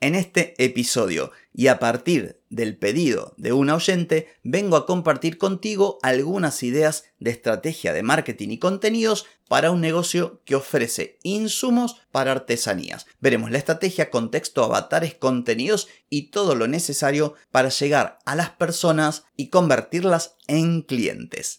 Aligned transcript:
En 0.00 0.14
este 0.14 0.54
episodio 0.62 1.32
y 1.52 1.66
a 1.66 1.80
partir 1.80 2.40
del 2.50 2.76
pedido 2.76 3.34
de 3.36 3.52
un 3.52 3.68
oyente, 3.68 4.28
vengo 4.44 4.76
a 4.76 4.86
compartir 4.86 5.38
contigo 5.38 5.98
algunas 6.02 6.62
ideas 6.62 7.06
de 7.18 7.32
estrategia 7.32 7.92
de 7.92 8.04
marketing 8.04 8.50
y 8.50 8.58
contenidos 8.60 9.26
para 9.48 9.72
un 9.72 9.80
negocio 9.80 10.40
que 10.44 10.54
ofrece 10.54 11.18
insumos 11.24 11.96
para 12.12 12.30
artesanías. 12.30 13.06
Veremos 13.18 13.50
la 13.50 13.58
estrategia, 13.58 14.08
contexto, 14.08 14.62
avatares, 14.62 15.16
contenidos 15.16 15.88
y 16.08 16.30
todo 16.30 16.54
lo 16.54 16.68
necesario 16.68 17.34
para 17.50 17.70
llegar 17.70 18.20
a 18.24 18.36
las 18.36 18.50
personas 18.50 19.24
y 19.36 19.48
convertirlas 19.48 20.36
en 20.46 20.82
clientes. 20.82 21.58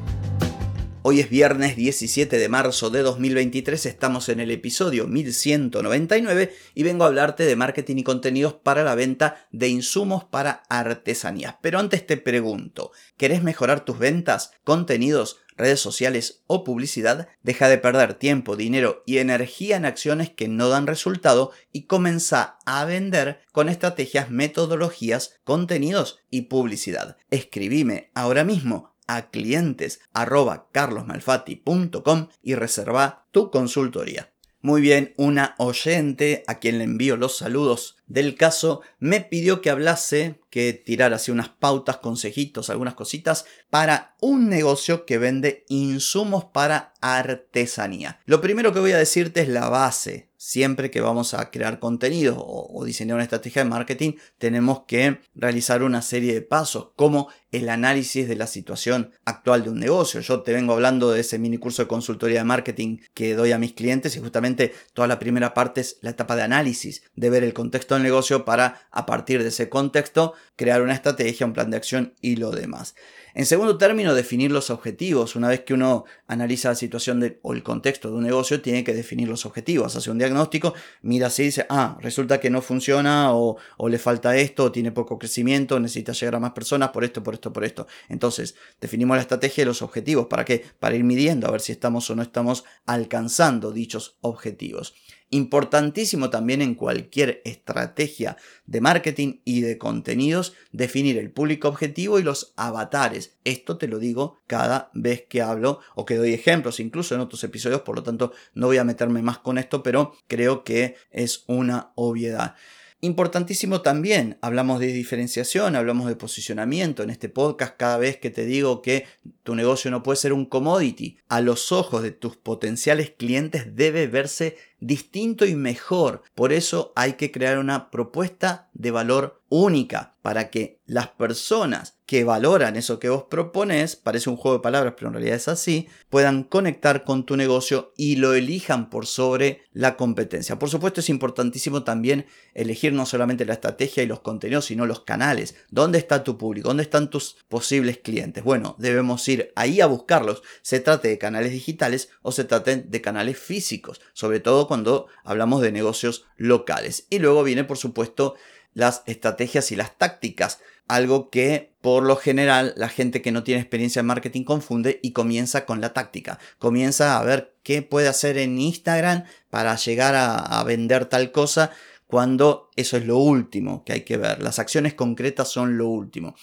Hoy 1.03 1.19
es 1.19 1.31
viernes 1.31 1.75
17 1.75 2.37
de 2.37 2.47
marzo 2.47 2.91
de 2.91 3.01
2023, 3.01 3.87
estamos 3.87 4.29
en 4.29 4.39
el 4.39 4.51
episodio 4.51 5.07
1199 5.07 6.53
y 6.75 6.83
vengo 6.83 7.03
a 7.03 7.07
hablarte 7.07 7.43
de 7.43 7.55
marketing 7.55 7.97
y 7.97 8.03
contenidos 8.03 8.53
para 8.53 8.83
la 8.83 8.93
venta 8.93 9.47
de 9.51 9.67
insumos 9.67 10.25
para 10.25 10.61
artesanías. 10.69 11.55
Pero 11.59 11.79
antes 11.79 12.05
te 12.05 12.17
pregunto, 12.17 12.91
¿querés 13.17 13.41
mejorar 13.41 13.83
tus 13.83 13.97
ventas, 13.97 14.51
contenidos, 14.63 15.39
redes 15.57 15.79
sociales 15.79 16.43
o 16.45 16.63
publicidad? 16.63 17.29
Deja 17.41 17.67
de 17.67 17.79
perder 17.79 18.13
tiempo, 18.13 18.55
dinero 18.55 19.01
y 19.07 19.17
energía 19.17 19.77
en 19.77 19.85
acciones 19.85 20.29
que 20.29 20.47
no 20.47 20.69
dan 20.69 20.85
resultado 20.85 21.51
y 21.71 21.85
comienza 21.85 22.59
a 22.67 22.85
vender 22.85 23.41
con 23.51 23.69
estrategias, 23.69 24.29
metodologías, 24.29 25.33
contenidos 25.45 26.19
y 26.29 26.43
publicidad. 26.43 27.17
Escribime 27.31 28.11
ahora 28.13 28.43
mismo 28.43 28.90
a 29.15 29.29
clientes 29.29 30.01
carlosmalfatti.com 30.13 32.29
y 32.41 32.55
reserva 32.55 33.27
tu 33.31 33.51
consultoría. 33.51 34.31
Muy 34.63 34.79
bien, 34.79 35.15
una 35.17 35.55
oyente 35.57 36.43
a 36.45 36.59
quien 36.59 36.77
le 36.77 36.83
envío 36.83 37.17
los 37.17 37.37
saludos 37.37 37.97
del 38.05 38.35
caso 38.35 38.81
me 38.99 39.21
pidió 39.21 39.59
que 39.59 39.71
hablase, 39.71 40.39
que 40.51 40.73
tirara 40.73 41.15
así 41.15 41.31
unas 41.31 41.49
pautas, 41.49 41.97
consejitos, 41.97 42.69
algunas 42.69 42.93
cositas 42.93 43.45
para 43.71 44.15
un 44.19 44.49
negocio 44.49 45.07
que 45.07 45.17
vende 45.17 45.65
insumos 45.67 46.45
para 46.45 46.93
artesanía. 47.01 48.19
Lo 48.25 48.39
primero 48.39 48.71
que 48.71 48.81
voy 48.81 48.91
a 48.91 48.99
decirte 48.99 49.41
es 49.41 49.47
la 49.47 49.67
base 49.69 50.31
siempre 50.41 50.89
que 50.89 51.01
vamos 51.01 51.35
a 51.35 51.51
crear 51.51 51.79
contenido 51.79 52.43
o, 52.43 52.83
diseñar 52.83 53.13
una 53.13 53.23
estrategia 53.23 53.63
de 53.63 53.69
marketing, 53.69 54.13
tenemos 54.39 54.85
que 54.87 55.19
realizar 55.35 55.83
una 55.83 56.01
serie 56.01 56.33
de 56.33 56.41
pasos, 56.41 56.89
como 56.95 57.29
el 57.51 57.69
análisis 57.69 58.27
de 58.27 58.35
la 58.35 58.47
situación 58.47 59.11
actual 59.25 59.63
de 59.63 59.69
un 59.69 59.79
negocio. 59.79 60.21
Yo 60.21 60.41
te 60.41 60.53
vengo 60.53 60.73
hablando 60.73 61.11
de 61.11 61.21
ese 61.21 61.37
mini 61.37 61.57
curso 61.57 61.81
de 61.81 61.87
consultoría 61.87 62.39
de 62.39 62.45
marketing 62.45 62.99
que 63.13 63.35
doy 63.35 63.51
a 63.51 63.57
mis 63.57 63.73
clientes 63.73 64.15
y 64.15 64.19
justamente 64.19 64.73
toda 64.93 65.07
la 65.07 65.19
primera 65.19 65.53
parte 65.53 65.81
es 65.81 65.97
la 66.01 66.11
etapa 66.11 66.35
de 66.35 66.43
análisis, 66.43 67.03
de 67.15 67.29
ver 67.29 67.43
el 67.43 67.53
contexto 67.53 67.95
del 67.95 68.03
negocio 68.03 68.45
para 68.45 68.87
a 68.91 69.05
partir 69.05 69.43
de 69.43 69.49
ese 69.49 69.69
contexto 69.69 70.33
crear 70.55 70.81
una 70.81 70.93
estrategia, 70.93 71.45
un 71.45 71.53
plan 71.53 71.71
de 71.71 71.77
acción 71.77 72.13
y 72.21 72.37
lo 72.37 72.51
demás. 72.51 72.95
En 73.33 73.45
segundo 73.45 73.77
término, 73.77 74.13
definir 74.13 74.51
los 74.51 74.69
objetivos. 74.69 75.35
Una 75.35 75.47
vez 75.47 75.61
que 75.61 75.73
uno 75.73 76.03
analiza 76.27 76.69
la 76.69 76.75
situación 76.75 77.37
o 77.41 77.53
el 77.53 77.63
contexto 77.63 78.09
de 78.09 78.17
un 78.17 78.23
negocio, 78.23 78.61
tiene 78.61 78.83
que 78.83 78.93
definir 78.93 79.29
los 79.29 79.45
objetivos. 79.45 79.95
Hace 79.95 80.11
un 80.11 80.17
diagnóstico, 80.17 80.73
mira 81.01 81.29
si 81.29 81.43
dice, 81.43 81.65
ah, 81.69 81.97
resulta 82.01 82.39
que 82.39 82.49
no 82.49 82.61
funciona 82.61 83.33
o, 83.33 83.57
o 83.77 83.89
le 83.89 83.99
falta 83.99 84.35
esto, 84.35 84.65
o 84.65 84.71
tiene 84.71 84.91
poco 84.91 85.17
crecimiento, 85.17 85.79
necesita 85.79 86.11
llegar 86.11 86.35
a 86.35 86.39
más 86.39 86.51
personas 86.51 86.89
por 86.89 87.05
esto, 87.05 87.23
por 87.23 87.33
esto, 87.33 87.40
por 87.41 87.63
esto. 87.63 87.87
Entonces, 88.09 88.55
definimos 88.79 89.17
la 89.17 89.21
estrategia 89.21 89.63
y 89.63 89.65
los 89.65 89.81
objetivos. 89.81 90.27
¿Para 90.27 90.45
qué? 90.45 90.63
Para 90.79 90.95
ir 90.95 91.03
midiendo 91.03 91.47
a 91.47 91.51
ver 91.51 91.61
si 91.61 91.71
estamos 91.71 92.09
o 92.09 92.15
no 92.15 92.21
estamos 92.21 92.63
alcanzando 92.85 93.71
dichos 93.71 94.17
objetivos. 94.21 94.93
Importantísimo 95.33 96.29
también 96.29 96.61
en 96.61 96.75
cualquier 96.75 97.41
estrategia 97.45 98.35
de 98.65 98.81
marketing 98.81 99.39
y 99.45 99.61
de 99.61 99.77
contenidos 99.77 100.53
definir 100.73 101.17
el 101.17 101.31
público 101.31 101.69
objetivo 101.69 102.19
y 102.19 102.23
los 102.23 102.51
avatares. 102.57 103.37
Esto 103.45 103.77
te 103.77 103.87
lo 103.87 103.97
digo 103.97 104.41
cada 104.45 104.91
vez 104.93 105.23
que 105.29 105.41
hablo 105.41 105.79
o 105.95 106.05
que 106.05 106.17
doy 106.17 106.33
ejemplos, 106.33 106.81
incluso 106.81 107.15
en 107.15 107.21
otros 107.21 107.45
episodios, 107.45 107.81
por 107.81 107.95
lo 107.95 108.03
tanto 108.03 108.33
no 108.53 108.67
voy 108.67 108.77
a 108.77 108.83
meterme 108.83 109.21
más 109.21 109.37
con 109.37 109.57
esto, 109.57 109.81
pero 109.83 110.13
creo 110.27 110.65
que 110.65 110.97
es 111.11 111.45
una 111.47 111.93
obviedad. 111.95 112.55
Importantísimo 113.03 113.81
también, 113.81 114.37
hablamos 114.41 114.79
de 114.79 114.93
diferenciación, 114.93 115.75
hablamos 115.75 116.07
de 116.07 116.15
posicionamiento 116.15 117.01
en 117.01 117.09
este 117.09 117.29
podcast 117.29 117.75
cada 117.75 117.97
vez 117.97 118.17
que 118.17 118.29
te 118.29 118.45
digo 118.45 118.83
que 118.83 119.07
tu 119.41 119.55
negocio 119.55 119.89
no 119.89 120.03
puede 120.03 120.17
ser 120.17 120.33
un 120.33 120.45
commodity. 120.45 121.17
A 121.27 121.41
los 121.41 121.71
ojos 121.71 122.03
de 122.03 122.11
tus 122.11 122.37
potenciales 122.37 123.09
clientes 123.09 123.75
debe 123.75 124.05
verse 124.05 124.55
distinto 124.79 125.47
y 125.47 125.55
mejor. 125.55 126.21
Por 126.35 126.53
eso 126.53 126.93
hay 126.95 127.13
que 127.13 127.31
crear 127.31 127.57
una 127.57 127.89
propuesta 127.89 128.69
de 128.73 128.91
valor 128.91 129.41
única 129.49 130.15
para 130.21 130.51
que 130.51 130.79
las 130.85 131.07
personas 131.07 131.97
que 132.11 132.25
valoran 132.25 132.75
eso 132.75 132.99
que 132.99 133.07
vos 133.07 133.23
propones, 133.29 133.95
parece 133.95 134.29
un 134.29 134.35
juego 134.35 134.57
de 134.57 134.61
palabras, 134.61 134.95
pero 134.97 135.07
en 135.07 135.13
realidad 135.13 135.37
es 135.37 135.47
así, 135.47 135.87
puedan 136.09 136.43
conectar 136.43 137.05
con 137.05 137.25
tu 137.25 137.37
negocio 137.37 137.93
y 137.95 138.17
lo 138.17 138.33
elijan 138.33 138.89
por 138.89 139.05
sobre 139.05 139.61
la 139.71 139.95
competencia. 139.95 140.59
Por 140.59 140.69
supuesto 140.69 140.99
es 140.99 141.07
importantísimo 141.07 141.85
también 141.85 142.25
elegir 142.53 142.91
no 142.91 143.05
solamente 143.05 143.45
la 143.45 143.53
estrategia 143.53 144.03
y 144.03 144.07
los 144.07 144.19
contenidos, 144.19 144.65
sino 144.65 144.85
los 144.85 144.99
canales. 144.99 145.55
¿Dónde 145.69 145.99
está 145.99 146.25
tu 146.25 146.37
público? 146.37 146.67
¿Dónde 146.67 146.83
están 146.83 147.09
tus 147.09 147.37
posibles 147.47 147.99
clientes? 147.99 148.43
Bueno, 148.43 148.75
debemos 148.77 149.25
ir 149.29 149.53
ahí 149.55 149.79
a 149.79 149.85
buscarlos. 149.85 150.43
Se 150.63 150.81
trate 150.81 151.07
de 151.07 151.17
canales 151.17 151.53
digitales 151.53 152.09
o 152.23 152.33
se 152.33 152.43
trate 152.43 152.75
de 152.75 152.99
canales 152.99 153.39
físicos, 153.39 154.01
sobre 154.11 154.41
todo 154.41 154.67
cuando 154.67 155.07
hablamos 155.23 155.61
de 155.61 155.71
negocios 155.71 156.25
locales. 156.35 157.07
Y 157.09 157.19
luego 157.19 157.41
viene, 157.45 157.63
por 157.63 157.77
supuesto, 157.77 158.35
las 158.73 159.03
estrategias 159.05 159.71
y 159.71 159.75
las 159.75 159.97
tácticas, 159.97 160.59
algo 160.87 161.29
que 161.29 161.73
por 161.81 162.03
lo 162.03 162.15
general 162.15 162.73
la 162.75 162.89
gente 162.89 163.21
que 163.21 163.31
no 163.31 163.43
tiene 163.43 163.61
experiencia 163.61 164.01
en 164.01 164.05
marketing 164.05 164.43
confunde 164.43 164.99
y 165.01 165.11
comienza 165.11 165.65
con 165.65 165.81
la 165.81 165.93
táctica, 165.93 166.39
comienza 166.59 167.17
a 167.17 167.23
ver 167.23 167.55
qué 167.63 167.81
puede 167.81 168.07
hacer 168.07 168.37
en 168.37 168.59
Instagram 168.59 169.25
para 169.49 169.75
llegar 169.75 170.15
a, 170.15 170.37
a 170.37 170.63
vender 170.63 171.05
tal 171.05 171.31
cosa 171.31 171.71
cuando 172.07 172.69
eso 172.75 172.97
es 172.97 173.05
lo 173.05 173.17
último 173.17 173.85
que 173.85 173.93
hay 173.93 174.01
que 174.01 174.17
ver, 174.17 174.41
las 174.41 174.59
acciones 174.59 174.93
concretas 174.93 175.47
son 175.47 175.77
lo 175.77 175.87
último. 175.87 176.35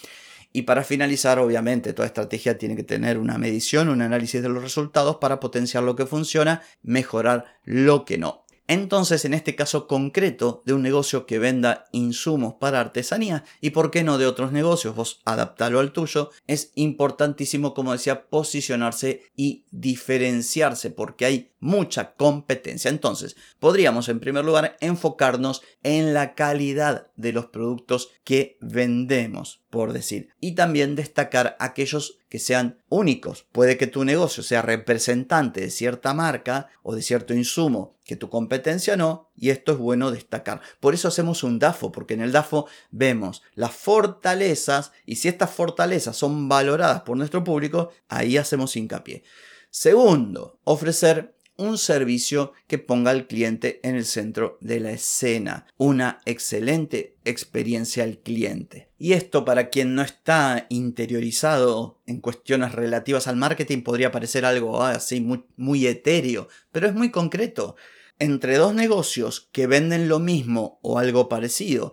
Y 0.50 0.62
para 0.62 0.82
finalizar, 0.82 1.38
obviamente, 1.38 1.92
toda 1.92 2.06
estrategia 2.06 2.56
tiene 2.56 2.74
que 2.74 2.82
tener 2.82 3.18
una 3.18 3.36
medición, 3.36 3.90
un 3.90 4.00
análisis 4.00 4.42
de 4.42 4.48
los 4.48 4.62
resultados 4.62 5.16
para 5.16 5.40
potenciar 5.40 5.82
lo 5.82 5.94
que 5.94 6.06
funciona, 6.06 6.62
mejorar 6.82 7.44
lo 7.64 8.06
que 8.06 8.16
no. 8.16 8.46
Entonces, 8.68 9.24
en 9.24 9.32
este 9.32 9.56
caso 9.56 9.86
concreto 9.86 10.62
de 10.66 10.74
un 10.74 10.82
negocio 10.82 11.24
que 11.24 11.38
venda 11.38 11.86
insumos 11.90 12.54
para 12.60 12.80
artesanía 12.80 13.44
y 13.62 13.70
por 13.70 13.90
qué 13.90 14.04
no 14.04 14.18
de 14.18 14.26
otros 14.26 14.52
negocios, 14.52 14.94
vos 14.94 15.20
adaptalo 15.24 15.80
al 15.80 15.92
tuyo, 15.92 16.30
es 16.46 16.70
importantísimo, 16.74 17.72
como 17.72 17.92
decía, 17.92 18.28
posicionarse 18.28 19.22
y 19.34 19.64
diferenciarse 19.70 20.90
porque 20.90 21.24
hay 21.24 21.50
mucha 21.60 22.12
competencia. 22.14 22.90
Entonces, 22.90 23.36
podríamos 23.58 24.10
en 24.10 24.20
primer 24.20 24.44
lugar 24.44 24.76
enfocarnos 24.80 25.62
en 25.82 26.12
la 26.12 26.34
calidad 26.34 27.10
de 27.16 27.32
los 27.32 27.46
productos 27.46 28.10
que 28.22 28.58
vendemos, 28.60 29.62
por 29.70 29.94
decir, 29.94 30.28
y 30.40 30.52
también 30.52 30.94
destacar 30.94 31.56
aquellos 31.58 32.18
que 32.28 32.38
sean 32.38 32.82
únicos. 32.90 33.46
Puede 33.50 33.78
que 33.78 33.86
tu 33.86 34.04
negocio 34.04 34.42
sea 34.42 34.60
representante 34.60 35.62
de 35.62 35.70
cierta 35.70 36.12
marca 36.12 36.68
o 36.82 36.94
de 36.94 37.02
cierto 37.02 37.32
insumo 37.32 37.97
que 38.08 38.16
tu 38.16 38.30
competencia 38.30 38.96
no, 38.96 39.30
y 39.36 39.50
esto 39.50 39.72
es 39.72 39.78
bueno 39.78 40.10
destacar. 40.10 40.62
Por 40.80 40.94
eso 40.94 41.08
hacemos 41.08 41.44
un 41.44 41.58
DAFO, 41.58 41.92
porque 41.92 42.14
en 42.14 42.22
el 42.22 42.32
DAFO 42.32 42.66
vemos 42.90 43.42
las 43.54 43.72
fortalezas 43.72 44.92
y 45.04 45.16
si 45.16 45.28
estas 45.28 45.50
fortalezas 45.50 46.16
son 46.16 46.48
valoradas 46.48 47.02
por 47.02 47.18
nuestro 47.18 47.44
público, 47.44 47.90
ahí 48.08 48.38
hacemos 48.38 48.74
hincapié. 48.76 49.24
Segundo, 49.68 50.58
ofrecer 50.64 51.34
un 51.58 51.76
servicio 51.76 52.52
que 52.66 52.78
ponga 52.78 53.10
al 53.10 53.26
cliente 53.26 53.80
en 53.82 53.96
el 53.96 54.06
centro 54.06 54.56
de 54.62 54.80
la 54.80 54.92
escena. 54.92 55.66
Una 55.76 56.20
excelente 56.24 57.16
experiencia 57.24 58.04
al 58.04 58.18
cliente. 58.18 58.88
Y 58.96 59.12
esto 59.12 59.44
para 59.44 59.68
quien 59.68 59.94
no 59.94 60.00
está 60.00 60.66
interiorizado 60.70 62.00
en 62.06 62.20
cuestiones 62.20 62.72
relativas 62.72 63.26
al 63.26 63.36
marketing 63.36 63.82
podría 63.82 64.12
parecer 64.12 64.46
algo 64.46 64.82
así 64.82 65.20
muy, 65.20 65.44
muy 65.56 65.86
etéreo, 65.86 66.48
pero 66.72 66.86
es 66.86 66.94
muy 66.94 67.10
concreto. 67.10 67.76
Entre 68.18 68.56
dos 68.56 68.74
negocios 68.74 69.48
que 69.52 69.66
venden 69.66 70.08
lo 70.08 70.18
mismo 70.18 70.80
o 70.82 70.98
algo 70.98 71.28
parecido, 71.28 71.92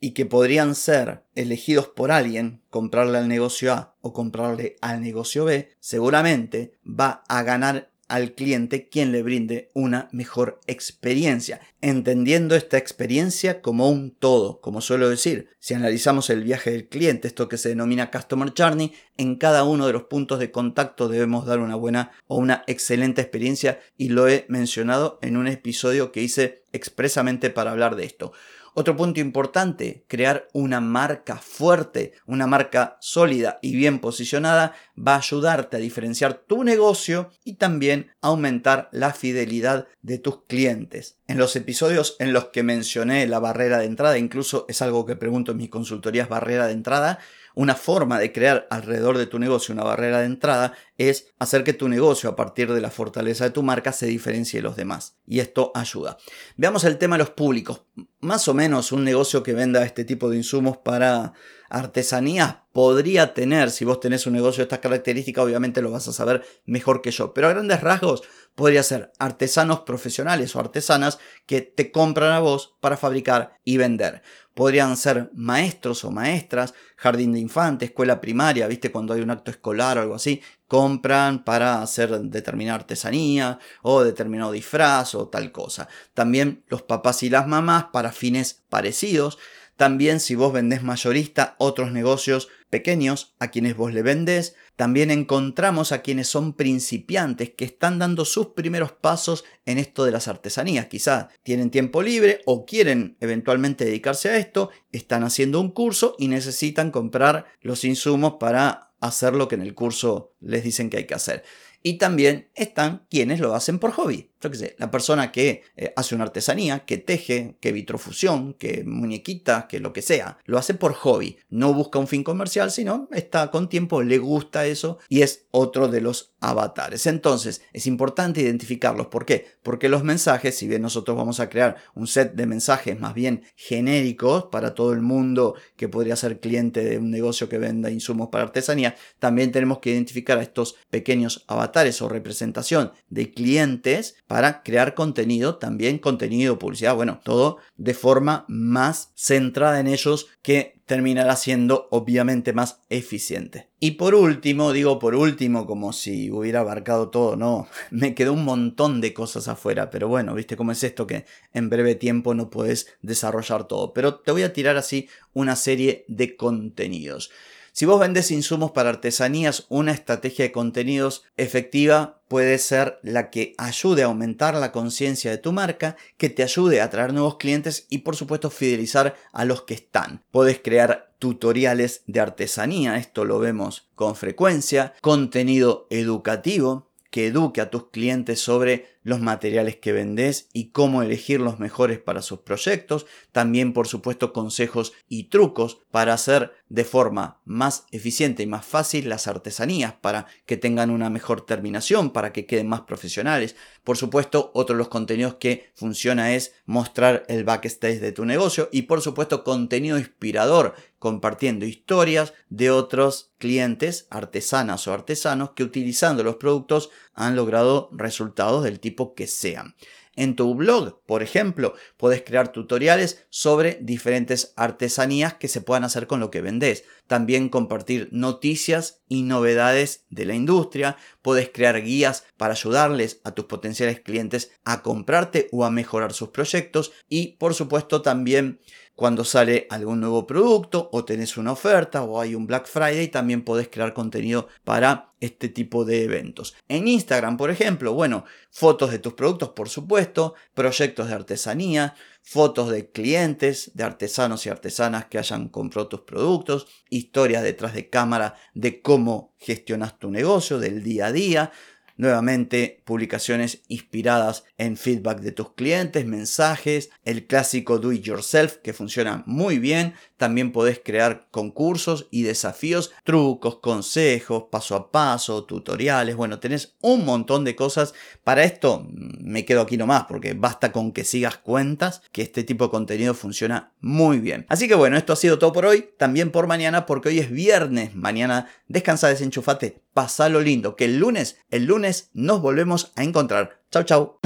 y 0.00 0.12
que 0.12 0.26
podrían 0.26 0.74
ser 0.74 1.24
elegidos 1.34 1.88
por 1.88 2.10
alguien, 2.12 2.62
comprarle 2.70 3.18
al 3.18 3.28
negocio 3.28 3.72
A 3.72 3.96
o 4.00 4.12
comprarle 4.12 4.76
al 4.80 5.00
negocio 5.00 5.44
B, 5.44 5.70
seguramente 5.80 6.78
va 6.84 7.24
a 7.28 7.42
ganar 7.42 7.90
al 8.08 8.34
cliente 8.34 8.88
quien 8.88 9.12
le 9.12 9.22
brinde 9.22 9.70
una 9.74 10.08
mejor 10.12 10.60
experiencia, 10.66 11.60
entendiendo 11.80 12.54
esta 12.54 12.78
experiencia 12.78 13.60
como 13.60 13.88
un 13.88 14.10
todo, 14.10 14.60
como 14.60 14.80
suelo 14.80 15.08
decir, 15.08 15.50
si 15.58 15.74
analizamos 15.74 16.30
el 16.30 16.44
viaje 16.44 16.70
del 16.70 16.88
cliente, 16.88 17.28
esto 17.28 17.48
que 17.48 17.58
se 17.58 17.70
denomina 17.70 18.10
Customer 18.10 18.52
Journey, 18.56 18.92
en 19.16 19.36
cada 19.36 19.64
uno 19.64 19.86
de 19.86 19.92
los 19.92 20.04
puntos 20.04 20.38
de 20.38 20.50
contacto 20.50 21.08
debemos 21.08 21.46
dar 21.46 21.58
una 21.58 21.74
buena 21.74 22.12
o 22.26 22.36
una 22.36 22.62
excelente 22.66 23.20
experiencia 23.22 23.80
y 23.96 24.10
lo 24.10 24.28
he 24.28 24.46
mencionado 24.48 25.18
en 25.22 25.36
un 25.36 25.48
episodio 25.48 26.12
que 26.12 26.22
hice 26.22 26.64
expresamente 26.72 27.50
para 27.50 27.72
hablar 27.72 27.96
de 27.96 28.04
esto. 28.04 28.32
Otro 28.78 28.94
punto 28.94 29.20
importante, 29.20 30.04
crear 30.06 30.48
una 30.52 30.82
marca 30.82 31.38
fuerte, 31.38 32.12
una 32.26 32.46
marca 32.46 32.98
sólida 33.00 33.58
y 33.62 33.74
bien 33.74 34.00
posicionada 34.00 34.74
va 34.98 35.14
a 35.14 35.20
ayudarte 35.20 35.78
a 35.78 35.80
diferenciar 35.80 36.34
tu 36.34 36.62
negocio 36.62 37.30
y 37.42 37.54
también 37.54 38.10
aumentar 38.20 38.90
la 38.92 39.14
fidelidad 39.14 39.86
de 40.02 40.18
tus 40.18 40.42
clientes. 40.42 41.16
En 41.26 41.38
los 41.38 41.56
episodios 41.56 42.16
en 42.18 42.34
los 42.34 42.48
que 42.48 42.62
mencioné 42.62 43.26
la 43.26 43.38
barrera 43.38 43.78
de 43.78 43.86
entrada, 43.86 44.18
incluso 44.18 44.66
es 44.68 44.82
algo 44.82 45.06
que 45.06 45.16
pregunto 45.16 45.52
en 45.52 45.56
mis 45.56 45.70
consultorías 45.70 46.28
barrera 46.28 46.66
de 46.66 46.74
entrada, 46.74 47.18
una 47.56 47.74
forma 47.74 48.18
de 48.18 48.32
crear 48.32 48.66
alrededor 48.70 49.16
de 49.16 49.26
tu 49.26 49.38
negocio 49.38 49.72
una 49.72 49.82
barrera 49.82 50.20
de 50.20 50.26
entrada 50.26 50.74
es 50.98 51.32
hacer 51.38 51.64
que 51.64 51.72
tu 51.72 51.88
negocio 51.88 52.28
a 52.28 52.36
partir 52.36 52.70
de 52.70 52.82
la 52.82 52.90
fortaleza 52.90 53.44
de 53.44 53.50
tu 53.50 53.62
marca 53.62 53.92
se 53.92 54.04
diferencie 54.04 54.58
de 54.58 54.62
los 54.62 54.76
demás. 54.76 55.16
Y 55.26 55.40
esto 55.40 55.72
ayuda. 55.74 56.18
Veamos 56.58 56.84
el 56.84 56.98
tema 56.98 57.16
de 57.16 57.20
los 57.20 57.30
públicos. 57.30 57.82
Más 58.20 58.46
o 58.48 58.54
menos 58.54 58.92
un 58.92 59.04
negocio 59.04 59.42
que 59.42 59.54
venda 59.54 59.84
este 59.84 60.04
tipo 60.04 60.28
de 60.28 60.36
insumos 60.36 60.76
para 60.76 61.32
artesanías 61.70 62.58
podría 62.72 63.32
tener, 63.32 63.70
si 63.70 63.86
vos 63.86 64.00
tenés 64.00 64.26
un 64.26 64.34
negocio 64.34 64.58
de 64.58 64.64
estas 64.64 64.80
características, 64.80 65.42
obviamente 65.42 65.80
lo 65.80 65.90
vas 65.90 66.06
a 66.08 66.12
saber 66.12 66.44
mejor 66.66 67.00
que 67.00 67.10
yo. 67.10 67.32
Pero 67.32 67.48
a 67.48 67.52
grandes 67.52 67.80
rasgos 67.80 68.22
podría 68.54 68.82
ser 68.82 69.12
artesanos 69.18 69.80
profesionales 69.80 70.54
o 70.54 70.60
artesanas 70.60 71.18
que 71.46 71.62
te 71.62 71.90
compran 71.90 72.32
a 72.32 72.40
vos 72.40 72.76
para 72.80 72.98
fabricar 72.98 73.58
y 73.64 73.78
vender 73.78 74.22
podrían 74.56 74.96
ser 74.96 75.30
maestros 75.34 76.02
o 76.06 76.10
maestras, 76.10 76.72
jardín 76.96 77.34
de 77.34 77.40
infantes, 77.40 77.90
escuela 77.90 78.22
primaria, 78.22 78.66
viste, 78.66 78.90
cuando 78.90 79.12
hay 79.12 79.20
un 79.20 79.28
acto 79.28 79.50
escolar 79.50 79.98
o 79.98 80.00
algo 80.00 80.14
así, 80.14 80.40
compran 80.66 81.44
para 81.44 81.82
hacer 81.82 82.18
determinada 82.22 82.76
artesanía 82.76 83.58
o 83.82 84.02
determinado 84.02 84.52
disfraz 84.52 85.14
o 85.14 85.28
tal 85.28 85.52
cosa. 85.52 85.88
También 86.14 86.64
los 86.68 86.80
papás 86.80 87.22
y 87.22 87.28
las 87.28 87.46
mamás 87.46 87.88
para 87.92 88.12
fines 88.12 88.62
parecidos. 88.70 89.36
También 89.76 90.20
si 90.20 90.34
vos 90.34 90.54
vendés 90.54 90.82
mayorista, 90.82 91.54
otros 91.58 91.92
negocios 91.92 92.48
pequeños 92.70 93.34
a 93.38 93.50
quienes 93.50 93.76
vos 93.76 93.92
le 93.92 94.02
vendés. 94.02 94.54
También 94.76 95.10
encontramos 95.10 95.92
a 95.92 96.02
quienes 96.02 96.28
son 96.28 96.52
principiantes 96.52 97.50
que 97.50 97.64
están 97.64 97.98
dando 97.98 98.24
sus 98.24 98.48
primeros 98.48 98.92
pasos 98.92 99.44
en 99.64 99.78
esto 99.78 100.04
de 100.04 100.12
las 100.12 100.28
artesanías. 100.28 100.86
Quizá 100.86 101.28
tienen 101.42 101.70
tiempo 101.70 102.02
libre 102.02 102.40
o 102.44 102.66
quieren 102.66 103.16
eventualmente 103.20 103.84
dedicarse 103.84 104.28
a 104.28 104.38
esto, 104.38 104.70
están 104.92 105.24
haciendo 105.24 105.60
un 105.60 105.70
curso 105.70 106.14
y 106.18 106.28
necesitan 106.28 106.90
comprar 106.90 107.46
los 107.60 107.84
insumos 107.84 108.34
para 108.40 108.92
hacer 109.00 109.34
lo 109.34 109.48
que 109.48 109.56
en 109.56 109.62
el 109.62 109.74
curso 109.74 110.34
les 110.40 110.64
dicen 110.64 110.90
que 110.90 110.98
hay 110.98 111.06
que 111.06 111.14
hacer. 111.14 111.44
Y 111.82 111.98
también 111.98 112.50
están 112.54 113.06
quienes 113.10 113.40
lo 113.40 113.54
hacen 113.54 113.78
por 113.78 113.92
hobby 113.92 114.30
yo 114.40 114.50
qué 114.50 114.58
sé, 114.58 114.76
la 114.78 114.90
persona 114.90 115.32
que 115.32 115.62
eh, 115.76 115.92
hace 115.96 116.14
una 116.14 116.24
artesanía, 116.24 116.84
que 116.84 116.98
teje, 116.98 117.56
que 117.60 117.72
vitrofusión, 117.72 118.54
que 118.54 118.84
muñequita, 118.84 119.66
que 119.68 119.80
lo 119.80 119.92
que 119.92 120.02
sea, 120.02 120.38
lo 120.44 120.58
hace 120.58 120.74
por 120.74 120.92
hobby, 120.92 121.38
no 121.48 121.72
busca 121.72 121.98
un 121.98 122.06
fin 122.06 122.22
comercial, 122.22 122.70
sino 122.70 123.08
está 123.12 123.50
con 123.50 123.68
tiempo, 123.68 124.02
le 124.02 124.18
gusta 124.18 124.66
eso 124.66 124.98
y 125.08 125.22
es 125.22 125.46
otro 125.50 125.88
de 125.88 126.00
los 126.00 126.34
avatares. 126.40 127.06
Entonces, 127.06 127.62
es 127.72 127.86
importante 127.86 128.40
identificarlos. 128.42 129.06
¿Por 129.06 129.24
qué? 129.24 129.46
Porque 129.62 129.88
los 129.88 130.04
mensajes, 130.04 130.56
si 130.56 130.68
bien 130.68 130.82
nosotros 130.82 131.16
vamos 131.16 131.40
a 131.40 131.48
crear 131.48 131.76
un 131.94 132.06
set 132.06 132.34
de 132.34 132.46
mensajes 132.46 132.98
más 133.00 133.14
bien 133.14 133.42
genéricos 133.56 134.46
para 134.52 134.74
todo 134.74 134.92
el 134.92 135.00
mundo 135.00 135.54
que 135.76 135.88
podría 135.88 136.16
ser 136.16 136.40
cliente 136.40 136.84
de 136.84 136.98
un 136.98 137.10
negocio 137.10 137.48
que 137.48 137.58
venda 137.58 137.90
insumos 137.90 138.28
para 138.28 138.44
artesanía, 138.44 138.96
también 139.18 139.50
tenemos 139.50 139.78
que 139.78 139.90
identificar 139.90 140.38
a 140.38 140.42
estos 140.42 140.76
pequeños 140.90 141.44
avatares 141.48 142.02
o 142.02 142.08
representación 142.08 142.92
de 143.08 143.32
clientes 143.32 144.16
para 144.26 144.62
crear 144.62 144.94
contenido, 144.94 145.56
también 145.56 145.98
contenido, 145.98 146.58
publicidad, 146.58 146.96
bueno, 146.96 147.20
todo 147.22 147.58
de 147.76 147.94
forma 147.94 148.44
más 148.48 149.12
centrada 149.14 149.80
en 149.80 149.86
ellos 149.86 150.28
que 150.42 150.76
terminará 150.86 151.34
siendo 151.36 151.88
obviamente 151.90 152.52
más 152.52 152.80
eficiente. 152.88 153.68
Y 153.80 153.92
por 153.92 154.14
último, 154.14 154.72
digo 154.72 154.98
por 154.98 155.14
último 155.14 155.66
como 155.66 155.92
si 155.92 156.30
hubiera 156.30 156.60
abarcado 156.60 157.10
todo, 157.10 157.36
no, 157.36 157.68
me 157.90 158.14
quedó 158.14 158.32
un 158.32 158.44
montón 158.44 159.00
de 159.00 159.12
cosas 159.12 159.48
afuera, 159.48 159.90
pero 159.90 160.08
bueno, 160.08 160.34
viste 160.34 160.56
cómo 160.56 160.72
es 160.72 160.82
esto 160.82 161.06
que 161.06 161.24
en 161.52 161.68
breve 161.68 161.94
tiempo 161.94 162.34
no 162.34 162.50
puedes 162.50 162.88
desarrollar 163.02 163.68
todo, 163.68 163.92
pero 163.92 164.16
te 164.16 164.32
voy 164.32 164.42
a 164.42 164.52
tirar 164.52 164.76
así 164.76 165.08
una 165.34 165.56
serie 165.56 166.04
de 166.08 166.36
contenidos. 166.36 167.30
Si 167.78 167.84
vos 167.84 168.00
vendes 168.00 168.30
insumos 168.30 168.70
para 168.70 168.88
artesanías, 168.88 169.66
una 169.68 169.92
estrategia 169.92 170.46
de 170.46 170.50
contenidos 170.50 171.24
efectiva 171.36 172.22
puede 172.26 172.56
ser 172.56 172.98
la 173.02 173.28
que 173.28 173.54
ayude 173.58 174.02
a 174.02 174.06
aumentar 174.06 174.54
la 174.54 174.72
conciencia 174.72 175.30
de 175.30 175.36
tu 175.36 175.52
marca, 175.52 175.94
que 176.16 176.30
te 176.30 176.42
ayude 176.42 176.80
a 176.80 176.84
atraer 176.84 177.12
nuevos 177.12 177.36
clientes 177.36 177.86
y 177.90 177.98
por 177.98 178.16
supuesto 178.16 178.48
fidelizar 178.48 179.14
a 179.30 179.44
los 179.44 179.64
que 179.64 179.74
están. 179.74 180.24
Puedes 180.30 180.58
crear 180.58 181.12
tutoriales 181.18 182.02
de 182.06 182.20
artesanía, 182.20 182.96
esto 182.96 183.26
lo 183.26 183.40
vemos 183.40 183.90
con 183.94 184.16
frecuencia, 184.16 184.94
contenido 185.02 185.86
educativo 185.90 186.86
que 187.16 187.28
eduque 187.28 187.60
a 187.60 187.70
tus 187.70 187.88
clientes 187.88 188.40
sobre 188.40 188.96
los 189.02 189.20
materiales 189.20 189.76
que 189.76 189.92
vendes 189.92 190.48
y 190.52 190.70
cómo 190.70 191.02
elegir 191.02 191.40
los 191.40 191.58
mejores 191.58 191.98
para 191.98 192.20
sus 192.20 192.40
proyectos. 192.40 193.06
También, 193.32 193.72
por 193.72 193.88
supuesto, 193.88 194.32
consejos 194.32 194.92
y 195.08 195.30
trucos 195.30 195.78
para 195.90 196.12
hacer 196.12 196.52
de 196.68 196.84
forma 196.84 197.40
más 197.44 197.84
eficiente 197.92 198.42
y 198.42 198.46
más 198.46 198.64
fácil 198.64 199.08
las 199.08 199.26
artesanías 199.26 199.94
para 199.94 200.26
que 200.46 200.56
tengan 200.56 200.90
una 200.90 201.10
mejor 201.10 201.46
terminación, 201.46 202.10
para 202.10 202.32
que 202.32 202.46
queden 202.46 202.68
más 202.68 202.82
profesionales. 202.82 203.54
Por 203.84 203.96
supuesto, 203.96 204.50
otro 204.54 204.74
de 204.74 204.78
los 204.78 204.88
contenidos 204.88 205.34
que 205.34 205.70
funciona 205.74 206.34
es 206.34 206.54
mostrar 206.64 207.24
el 207.28 207.44
backstage 207.44 208.00
de 208.00 208.12
tu 208.12 208.24
negocio 208.24 208.68
y, 208.72 208.82
por 208.82 209.00
supuesto, 209.00 209.44
contenido 209.44 209.98
inspirador 209.98 210.74
compartiendo 210.98 211.66
historias 211.66 212.32
de 212.48 212.70
otros 212.70 213.30
clientes, 213.38 214.06
artesanas 214.10 214.88
o 214.88 214.92
artesanos 214.92 215.50
que 215.50 215.62
utilizando 215.62 216.24
los 216.24 216.36
productos 216.36 216.90
han 217.14 217.36
logrado 217.36 217.90
resultados 217.92 218.64
del 218.64 218.80
tipo 218.80 219.14
que 219.14 219.26
sean. 219.26 219.76
En 220.16 220.34
tu 220.34 220.54
blog, 220.54 221.02
por 221.04 221.22
ejemplo, 221.22 221.74
puedes 221.98 222.22
crear 222.22 222.50
tutoriales 222.50 223.26
sobre 223.28 223.78
diferentes 223.82 224.54
artesanías 224.56 225.34
que 225.34 225.46
se 225.46 225.60
puedan 225.60 225.84
hacer 225.84 226.06
con 226.06 226.20
lo 226.20 226.30
que 226.30 226.40
vendes. 226.40 226.84
También 227.06 227.50
compartir 227.50 228.08
noticias 228.12 229.02
y 229.08 229.22
novedades 229.22 230.06
de 230.08 230.24
la 230.24 230.34
industria. 230.34 230.96
Puedes 231.20 231.50
crear 231.50 231.82
guías 231.82 232.24
para 232.38 232.54
ayudarles 232.54 233.20
a 233.24 233.32
tus 233.32 233.44
potenciales 233.44 234.00
clientes 234.00 234.52
a 234.64 234.82
comprarte 234.82 235.48
o 235.52 235.66
a 235.66 235.70
mejorar 235.70 236.14
sus 236.14 236.30
proyectos. 236.30 236.92
Y 237.10 237.36
por 237.36 237.52
supuesto 237.52 238.00
también 238.00 238.58
cuando 238.96 239.24
sale 239.24 239.66
algún 239.70 240.00
nuevo 240.00 240.26
producto 240.26 240.88
o 240.90 241.04
tenés 241.04 241.36
una 241.36 241.52
oferta 241.52 242.02
o 242.02 242.20
hay 242.20 242.34
un 242.34 242.46
Black 242.46 242.66
Friday, 242.66 243.08
también 243.08 243.44
podés 243.44 243.68
crear 243.68 243.92
contenido 243.92 244.48
para 244.64 245.12
este 245.20 245.50
tipo 245.50 245.84
de 245.84 246.04
eventos. 246.04 246.56
En 246.66 246.88
Instagram, 246.88 247.36
por 247.36 247.50
ejemplo, 247.50 247.92
bueno, 247.92 248.24
fotos 248.50 248.90
de 248.90 248.98
tus 248.98 249.12
productos, 249.12 249.50
por 249.50 249.68
supuesto, 249.68 250.34
proyectos 250.54 251.08
de 251.08 251.14
artesanía, 251.14 251.94
fotos 252.22 252.70
de 252.70 252.90
clientes, 252.90 253.70
de 253.74 253.84
artesanos 253.84 254.46
y 254.46 254.48
artesanas 254.48 255.04
que 255.06 255.18
hayan 255.18 255.48
comprado 255.48 255.88
tus 255.88 256.00
productos, 256.00 256.66
historias 256.88 257.42
detrás 257.42 257.74
de 257.74 257.90
cámara 257.90 258.34
de 258.54 258.80
cómo 258.80 259.34
gestionas 259.38 259.98
tu 259.98 260.10
negocio, 260.10 260.58
del 260.58 260.82
día 260.82 261.06
a 261.06 261.12
día, 261.12 261.52
Nuevamente, 261.98 262.82
publicaciones 262.84 263.62
inspiradas 263.68 264.44
en 264.58 264.76
feedback 264.76 265.20
de 265.20 265.32
tus 265.32 265.52
clientes, 265.52 266.04
mensajes, 266.04 266.90
el 267.04 267.26
clásico 267.26 267.78
do 267.78 267.92
it 267.92 268.02
yourself 268.02 268.56
que 268.56 268.74
funciona 268.74 269.22
muy 269.26 269.58
bien. 269.58 269.94
También 270.18 270.52
podés 270.52 270.80
crear 270.84 271.28
concursos 271.30 272.08
y 272.10 272.22
desafíos, 272.22 272.92
trucos, 273.04 273.60
consejos, 273.60 274.44
paso 274.50 274.76
a 274.76 274.90
paso, 274.90 275.44
tutoriales. 275.44 276.16
Bueno, 276.16 276.38
tenés 276.38 276.76
un 276.82 277.04
montón 277.04 277.44
de 277.44 277.56
cosas. 277.56 277.94
Para 278.24 278.44
esto 278.44 278.86
me 278.90 279.44
quedo 279.44 279.62
aquí 279.62 279.76
nomás 279.76 280.04
porque 280.04 280.34
basta 280.34 280.72
con 280.72 280.92
que 280.92 281.04
sigas 281.04 281.38
cuentas 281.38 282.02
que 282.12 282.22
este 282.22 282.44
tipo 282.44 282.64
de 282.64 282.70
contenido 282.70 283.14
funciona 283.14 283.72
muy 283.80 284.18
bien. 284.18 284.44
Así 284.48 284.68
que 284.68 284.74
bueno, 284.74 284.96
esto 284.96 285.12
ha 285.12 285.16
sido 285.16 285.38
todo 285.38 285.52
por 285.52 285.64
hoy. 285.64 285.88
También 285.96 286.30
por 286.30 286.46
mañana 286.46 286.84
porque 286.84 287.08
hoy 287.08 287.20
es 287.20 287.30
viernes. 287.30 287.94
Mañana 287.94 288.48
descansa, 288.68 289.08
desenchufate, 289.08 289.82
lo 290.28 290.40
lindo. 290.40 290.76
Que 290.76 290.84
el 290.84 290.98
lunes, 290.98 291.38
el 291.50 291.64
lunes 291.64 292.10
nos 292.12 292.40
volvemos 292.40 292.92
a 292.96 293.02
encontrar. 293.02 293.62
Chau, 293.70 293.84
chau. 293.84 294.18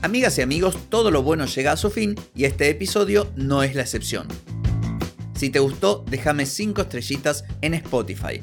Amigas 0.00 0.38
y 0.38 0.42
amigos, 0.42 0.78
todo 0.88 1.10
lo 1.10 1.22
bueno 1.22 1.44
llega 1.46 1.72
a 1.72 1.76
su 1.76 1.90
fin 1.90 2.14
y 2.34 2.44
este 2.44 2.68
episodio 2.68 3.32
no 3.36 3.62
es 3.62 3.74
la 3.74 3.82
excepción. 3.82 4.28
Si 5.34 5.50
te 5.50 5.58
gustó, 5.58 6.04
déjame 6.08 6.46
5 6.46 6.82
estrellitas 6.82 7.44
en 7.60 7.74
Spotify. 7.74 8.42